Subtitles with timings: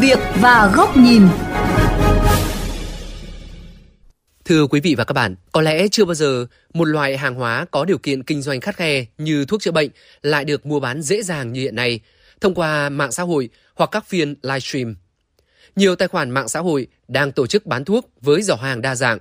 [0.00, 1.22] việc và góc nhìn.
[4.44, 7.66] Thưa quý vị và các bạn, có lẽ chưa bao giờ một loại hàng hóa
[7.70, 9.90] có điều kiện kinh doanh khắt khe như thuốc chữa bệnh
[10.22, 12.00] lại được mua bán dễ dàng như hiện nay
[12.40, 14.96] thông qua mạng xã hội hoặc các phiên livestream.
[15.76, 18.94] Nhiều tài khoản mạng xã hội đang tổ chức bán thuốc với giỏ hàng đa
[18.94, 19.18] dạng,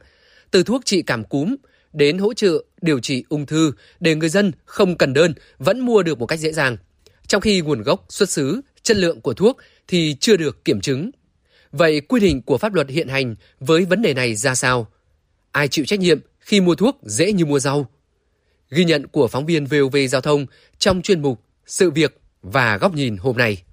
[0.51, 1.55] từ thuốc trị cảm cúm
[1.93, 6.03] đến hỗ trợ điều trị ung thư để người dân không cần đơn vẫn mua
[6.03, 6.77] được một cách dễ dàng.
[7.27, 9.57] Trong khi nguồn gốc, xuất xứ, chất lượng của thuốc
[9.87, 11.11] thì chưa được kiểm chứng.
[11.71, 14.87] Vậy quy định của pháp luật hiện hành với vấn đề này ra sao?
[15.51, 17.89] Ai chịu trách nhiệm khi mua thuốc dễ như mua rau?
[18.69, 20.45] Ghi nhận của phóng viên VOV Giao thông
[20.77, 23.63] trong chuyên mục Sự việc và góc nhìn hôm nay.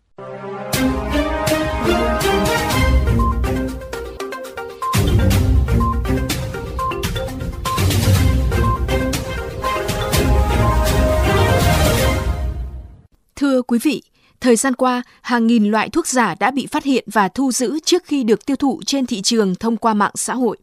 [13.37, 14.03] Thưa quý vị,
[14.47, 17.79] thời gian qua, hàng nghìn loại thuốc giả đã bị phát hiện và thu giữ
[17.85, 20.57] trước khi được tiêu thụ trên thị trường thông qua mạng xã hội.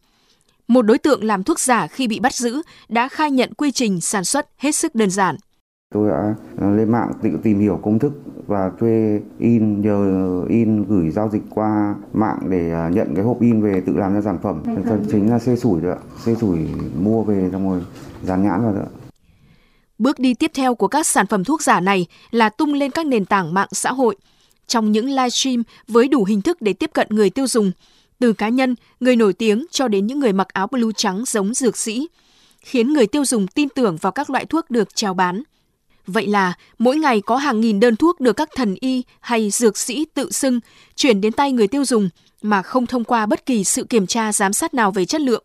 [0.68, 4.00] Một đối tượng làm thuốc giả khi bị bắt giữ đã khai nhận quy trình
[4.00, 5.36] sản xuất hết sức đơn giản.
[5.94, 6.34] Tôi đã
[6.70, 8.12] lên mạng tự tìm hiểu công thức
[8.46, 13.40] và thuê in nhờ in gửi giao dịch qua mạng để à, nhận cái hộp
[13.40, 14.62] in về tự làm ra sản phẩm.
[14.84, 15.98] Thật chính là xê sủi đấy ạ.
[16.24, 16.58] Xê sủi
[17.02, 17.80] mua về xong rồi
[18.22, 19.03] dán nhãn vào đấy ạ.
[19.98, 23.06] Bước đi tiếp theo của các sản phẩm thuốc giả này là tung lên các
[23.06, 24.16] nền tảng mạng xã hội.
[24.66, 27.72] Trong những livestream với đủ hình thức để tiếp cận người tiêu dùng,
[28.18, 31.54] từ cá nhân, người nổi tiếng cho đến những người mặc áo blue trắng giống
[31.54, 32.08] dược sĩ,
[32.60, 35.42] khiến người tiêu dùng tin tưởng vào các loại thuốc được chào bán.
[36.06, 39.78] Vậy là mỗi ngày có hàng nghìn đơn thuốc được các thần y hay dược
[39.78, 40.60] sĩ tự xưng
[40.96, 42.08] chuyển đến tay người tiêu dùng
[42.42, 45.44] mà không thông qua bất kỳ sự kiểm tra giám sát nào về chất lượng.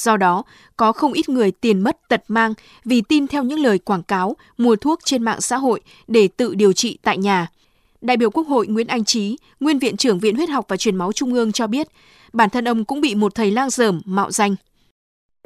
[0.00, 0.42] Do đó,
[0.76, 4.36] có không ít người tiền mất tật mang vì tin theo những lời quảng cáo
[4.58, 7.46] mua thuốc trên mạng xã hội để tự điều trị tại nhà.
[8.00, 10.96] Đại biểu Quốc hội Nguyễn Anh Trí, nguyên viện trưởng Viện Huyết học và Truyền
[10.96, 11.88] máu Trung ương cho biết,
[12.32, 14.54] bản thân ông cũng bị một thầy lang dởm mạo danh.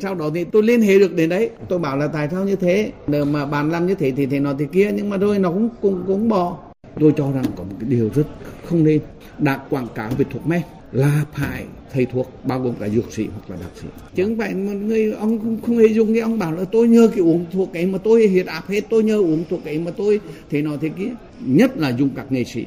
[0.02, 2.56] Sau đó thì tôi liên hệ được đến đấy, tôi bảo là tại sao như
[2.56, 5.38] thế, nếu mà bạn làm như thế thì thế nó thì kia, nhưng mà thôi
[5.38, 6.58] nó cũng cũng cũng bỏ.
[7.00, 8.26] Tôi cho rằng có một cái điều rất
[8.64, 9.00] không nên,
[9.38, 10.62] đã quảng cáo về thuốc men
[10.94, 14.38] là phải thầy thuốc bao gồm cả dược sĩ hoặc là bác sĩ chứ không
[14.38, 17.20] phải một người ông không, không hề dùng cái ông bảo là tôi nhờ cái
[17.20, 20.20] uống thuốc ấy mà tôi huyết áp hết tôi nhờ uống thuốc ấy mà tôi
[20.50, 21.10] thế nó thế kia
[21.40, 22.64] nhất là dùng các nghệ sĩ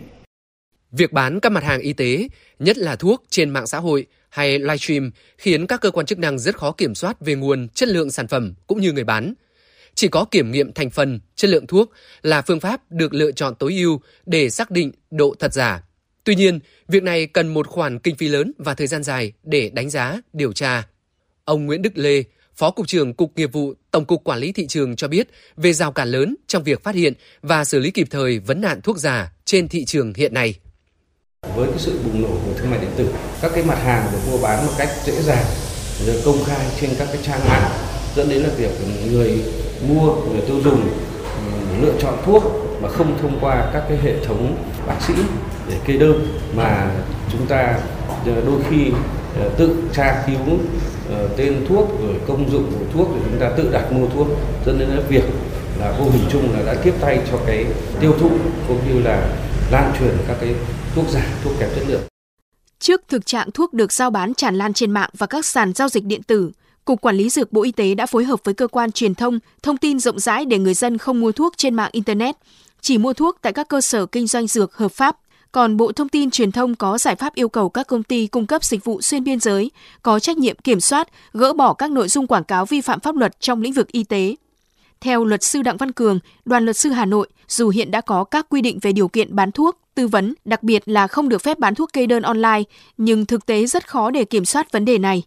[0.92, 2.28] Việc bán các mặt hàng y tế,
[2.60, 6.40] nhất là thuốc trên mạng xã hội hay livestream khiến các cơ quan chức năng
[6.40, 9.34] rất khó kiểm soát về nguồn, chất lượng sản phẩm cũng như người bán.
[9.96, 13.56] Chỉ có kiểm nghiệm thành phần, chất lượng thuốc là phương pháp được lựa chọn
[13.56, 15.84] tối ưu để xác định độ thật giả.
[16.28, 19.70] Tuy nhiên, việc này cần một khoản kinh phí lớn và thời gian dài để
[19.74, 20.88] đánh giá, điều tra.
[21.46, 22.24] Ông Nguyễn Đức Lê,
[22.56, 25.28] Phó Cục trưởng Cục Nghiệp vụ Tổng cục Quản lý Thị trường cho biết
[25.58, 28.82] về rào cản lớn trong việc phát hiện và xử lý kịp thời vấn nạn
[28.82, 30.56] thuốc giả trên thị trường hiện nay.
[31.56, 33.10] Với cái sự bùng nổ của thương mại điện tử,
[33.42, 35.46] các cái mặt hàng được mua bán một cách dễ dàng,
[36.06, 37.72] rồi công khai trên các cái trang mạng
[38.16, 38.72] dẫn đến là việc
[39.12, 39.44] người
[39.90, 40.90] mua, người tiêu dùng
[41.22, 42.44] ừ, lựa chọn thuốc
[42.82, 45.14] mà không thông qua các cái hệ thống bác sĩ
[45.70, 46.92] để kê đơn mà
[47.32, 47.80] chúng ta
[48.26, 48.92] ờ, đôi khi
[49.40, 50.60] ờ, tự tra cứu
[51.10, 54.28] ờ, tên thuốc rồi công dụng của thuốc để chúng ta tự đặt mua thuốc
[54.66, 55.24] dẫn đến việc
[55.80, 57.66] là vô hình chung là đã tiếp tay cho cái
[58.00, 58.30] tiêu thụ
[58.68, 59.30] cũng như là
[59.72, 60.56] lan truyền các cái
[60.96, 62.02] thuốc giả, thuốc kém chất lượng.
[62.80, 65.90] Trước thực trạng thuốc được giao bán tràn lan trên mạng và các sàn giao
[65.90, 66.52] dịch điện tử,
[66.86, 69.40] Cục Quản lý Dược Bộ Y tế đã phối hợp với cơ quan truyền thông,
[69.64, 72.36] thông tin rộng rãi để người dân không mua thuốc trên mạng Internet,
[72.82, 75.18] chỉ mua thuốc tại các cơ sở kinh doanh dược hợp pháp.
[75.52, 78.47] Còn Bộ Thông tin Truyền thông có giải pháp yêu cầu các công ty cung
[78.47, 79.72] cấp dịch vụ xuyên biên giới
[80.02, 83.16] có trách nhiệm kiểm soát, gỡ bỏ các nội dung quảng cáo vi phạm pháp
[83.16, 84.36] luật trong lĩnh vực y tế.
[85.02, 88.24] Theo luật sư Đặng Văn Cường, đoàn luật sư Hà Nội, dù hiện đã có
[88.24, 91.41] các quy định về điều kiện bán thuốc, tư vấn, đặc biệt là không được
[91.41, 92.63] phép bán thuốc kê đơn online,
[92.97, 95.24] nhưng thực tế rất khó để kiểm soát vấn đề này.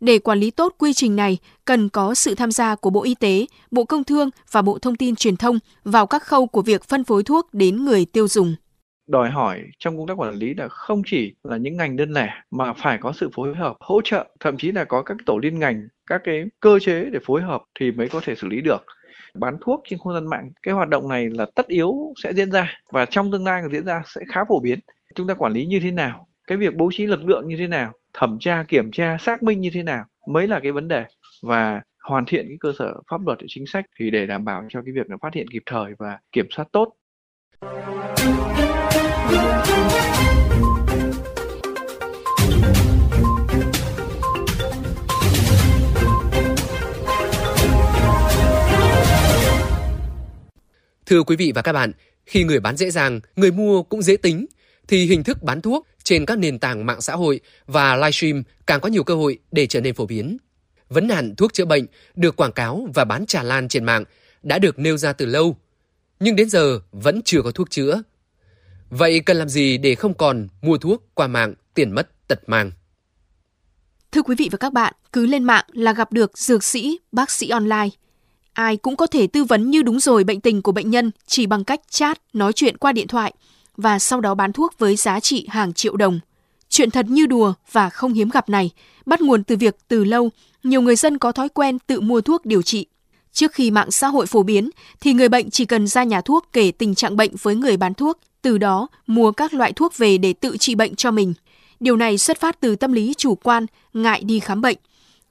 [0.00, 3.14] Để quản lý tốt quy trình này, cần có sự tham gia của Bộ Y
[3.14, 6.84] tế, Bộ Công Thương và Bộ Thông tin Truyền thông vào các khâu của việc
[6.84, 8.54] phân phối thuốc đến người tiêu dùng
[9.12, 12.42] đòi hỏi trong công tác quản lý là không chỉ là những ngành đơn lẻ
[12.50, 15.58] mà phải có sự phối hợp, hỗ trợ, thậm chí là có các tổ liên
[15.58, 18.84] ngành, các cái cơ chế để phối hợp thì mới có thể xử lý được.
[19.34, 22.50] Bán thuốc trên không gian mạng, cái hoạt động này là tất yếu sẽ diễn
[22.50, 24.78] ra và trong tương lai diễn ra sẽ khá phổ biến.
[25.14, 27.66] Chúng ta quản lý như thế nào, cái việc bố trí lực lượng như thế
[27.66, 31.04] nào, thẩm tra, kiểm tra, xác minh như thế nào mới là cái vấn đề
[31.42, 34.82] và hoàn thiện cái cơ sở pháp luật, chính sách thì để đảm bảo cho
[34.82, 36.94] cái việc là phát hiện kịp thời và kiểm soát tốt.
[51.12, 51.92] Thưa quý vị và các bạn,
[52.26, 54.46] khi người bán dễ dàng, người mua cũng dễ tính,
[54.88, 58.80] thì hình thức bán thuốc trên các nền tảng mạng xã hội và livestream càng
[58.80, 60.36] có nhiều cơ hội để trở nên phổ biến.
[60.88, 64.04] Vấn nạn thuốc chữa bệnh được quảng cáo và bán tràn lan trên mạng
[64.42, 65.56] đã được nêu ra từ lâu,
[66.20, 68.02] nhưng đến giờ vẫn chưa có thuốc chữa.
[68.90, 72.70] Vậy cần làm gì để không còn mua thuốc qua mạng tiền mất tật mang?
[74.12, 77.30] Thưa quý vị và các bạn, cứ lên mạng là gặp được dược sĩ, bác
[77.30, 77.88] sĩ online.
[78.52, 81.46] Ai cũng có thể tư vấn như đúng rồi bệnh tình của bệnh nhân chỉ
[81.46, 83.32] bằng cách chat, nói chuyện qua điện thoại
[83.76, 86.20] và sau đó bán thuốc với giá trị hàng triệu đồng.
[86.68, 88.70] Chuyện thật như đùa và không hiếm gặp này
[89.06, 90.30] bắt nguồn từ việc từ lâu
[90.62, 92.86] nhiều người dân có thói quen tự mua thuốc điều trị.
[93.32, 94.70] Trước khi mạng xã hội phổ biến
[95.00, 97.94] thì người bệnh chỉ cần ra nhà thuốc kể tình trạng bệnh với người bán
[97.94, 101.34] thuốc, từ đó mua các loại thuốc về để tự trị bệnh cho mình.
[101.80, 104.76] Điều này xuất phát từ tâm lý chủ quan, ngại đi khám bệnh.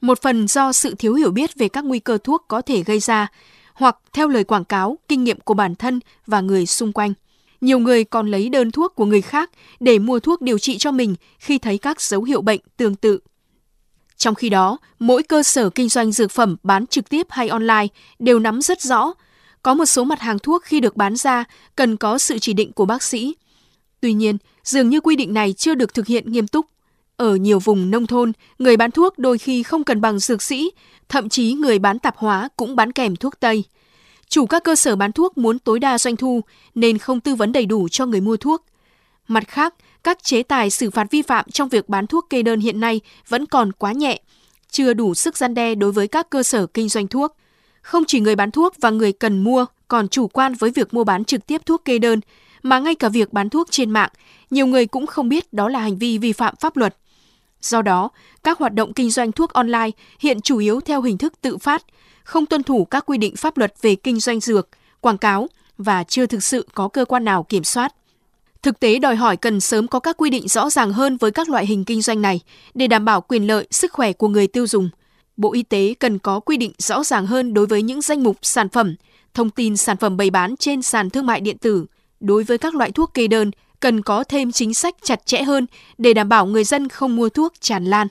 [0.02, 3.00] Một phần do sự thiếu hiểu biết về các nguy cơ thuốc có thể gây
[3.00, 3.28] ra,
[3.74, 7.14] hoặc theo lời quảng cáo, kinh nghiệm của bản thân và người xung quanh.
[7.62, 10.92] Nhiều người còn lấy đơn thuốc của người khác để mua thuốc điều trị cho
[10.92, 13.20] mình khi thấy các dấu hiệu bệnh tương tự.
[14.18, 17.88] Trong khi đó, mỗi cơ sở kinh doanh dược phẩm bán trực tiếp hay online
[18.20, 19.14] đều nắm rất rõ.
[19.64, 21.44] Có một số mặt hàng thuốc khi được bán ra
[21.76, 23.36] cần có sự chỉ định của bác sĩ.
[24.02, 26.66] Tuy nhiên, dường như quy định này chưa được thực hiện nghiêm túc.
[27.22, 30.72] Ở nhiều vùng nông thôn, người bán thuốc đôi khi không cần bằng dược sĩ,
[31.10, 33.64] thậm chí người bán tạp hóa cũng bán kèm thuốc Tây.
[34.30, 36.42] Chủ các cơ sở bán thuốc muốn tối đa doanh thu
[36.76, 38.66] nên không tư vấn đầy đủ cho người mua thuốc.
[39.28, 42.60] Mặt khác, các chế tài xử phạt vi phạm trong việc bán thuốc kê đơn
[42.60, 44.22] hiện nay vẫn còn quá nhẹ,
[44.72, 47.36] chưa đủ sức gian đe đối với các cơ sở kinh doanh thuốc.
[47.82, 51.04] Không chỉ người bán thuốc và người cần mua còn chủ quan với việc mua
[51.04, 52.20] bán trực tiếp thuốc kê đơn,
[52.64, 54.10] mà ngay cả việc bán thuốc trên mạng,
[54.50, 56.96] nhiều người cũng không biết đó là hành vi vi phạm pháp luật.
[57.62, 58.10] Do đó,
[58.44, 61.84] các hoạt động kinh doanh thuốc online hiện chủ yếu theo hình thức tự phát,
[62.24, 64.70] không tuân thủ các quy định pháp luật về kinh doanh dược,
[65.02, 65.48] quảng cáo
[65.78, 67.94] và chưa thực sự có cơ quan nào kiểm soát.
[68.62, 71.50] Thực tế đòi hỏi cần sớm có các quy định rõ ràng hơn với các
[71.50, 72.40] loại hình kinh doanh này
[72.74, 74.90] để đảm bảo quyền lợi, sức khỏe của người tiêu dùng.
[75.38, 78.38] Bộ Y tế cần có quy định rõ ràng hơn đối với những danh mục
[78.42, 78.96] sản phẩm,
[79.34, 81.86] thông tin sản phẩm bày bán trên sàn thương mại điện tử.
[82.20, 83.52] Đối với các loại thuốc kê đơn,
[83.82, 85.66] cần có thêm chính sách chặt chẽ hơn
[85.98, 88.08] để đảm bảo người dân không mua thuốc tràn lan.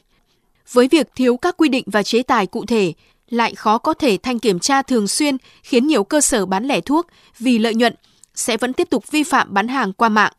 [0.72, 2.92] Với việc thiếu các quy định và chế tài cụ thể,
[3.28, 6.80] lại khó có thể thanh kiểm tra thường xuyên khiến nhiều cơ sở bán lẻ
[6.80, 7.06] thuốc
[7.38, 7.94] vì lợi nhuận
[8.34, 10.32] sẽ vẫn tiếp tục vi phạm bán hàng qua mạng.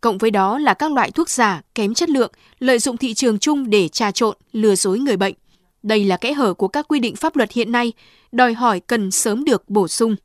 [0.00, 3.38] Cộng với đó là các loại thuốc giả, kém chất lượng, lợi dụng thị trường
[3.38, 5.34] chung để trà trộn, lừa dối người bệnh.
[5.82, 7.92] Đây là kẽ hở của các quy định pháp luật hiện nay,
[8.32, 10.16] đòi hỏi cần sớm được bổ sung.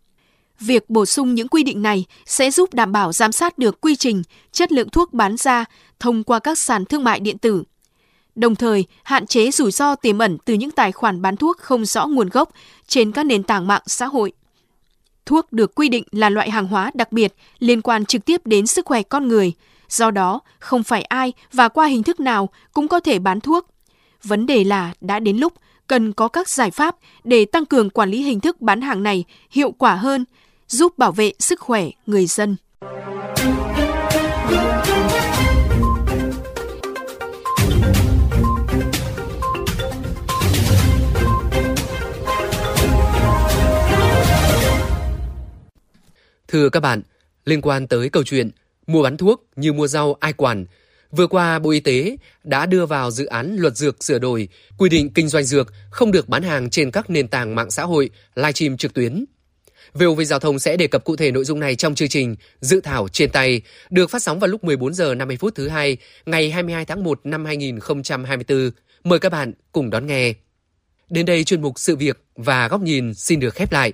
[0.59, 3.95] Việc bổ sung những quy định này sẽ giúp đảm bảo giám sát được quy
[3.95, 5.65] trình, chất lượng thuốc bán ra
[5.99, 7.63] thông qua các sàn thương mại điện tử.
[8.35, 11.85] Đồng thời, hạn chế rủi ro tiềm ẩn từ những tài khoản bán thuốc không
[11.85, 12.49] rõ nguồn gốc
[12.87, 14.31] trên các nền tảng mạng xã hội.
[15.25, 18.67] Thuốc được quy định là loại hàng hóa đặc biệt liên quan trực tiếp đến
[18.67, 19.53] sức khỏe con người,
[19.89, 23.67] do đó không phải ai và qua hình thức nào cũng có thể bán thuốc.
[24.23, 25.53] Vấn đề là đã đến lúc
[25.87, 29.23] cần có các giải pháp để tăng cường quản lý hình thức bán hàng này
[29.49, 30.25] hiệu quả hơn,
[30.67, 32.55] giúp bảo vệ sức khỏe người dân.
[46.47, 47.01] Thưa các bạn,
[47.45, 48.49] liên quan tới câu chuyện
[48.87, 50.65] mua bán thuốc như mua rau ai quản,
[51.15, 54.89] vừa qua Bộ Y tế đã đưa vào dự án luật dược sửa đổi quy
[54.89, 58.09] định kinh doanh dược không được bán hàng trên các nền tảng mạng xã hội,
[58.35, 59.25] livestream trực tuyến.
[59.93, 62.81] VOV Giao thông sẽ đề cập cụ thể nội dung này trong chương trình Dự
[62.81, 66.51] thảo trên tay được phát sóng vào lúc 14 giờ 50 phút thứ hai ngày
[66.51, 68.71] 22 tháng 1 năm 2024.
[69.03, 70.33] Mời các bạn cùng đón nghe.
[71.09, 73.93] Đến đây chuyên mục sự việc và góc nhìn xin được khép lại.